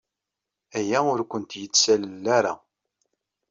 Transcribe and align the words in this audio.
Aya 0.77 0.99
ur 1.13 1.19
kent-yettalel 1.29 2.25
ara. 2.37 2.53